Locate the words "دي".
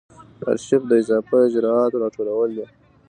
2.57-2.65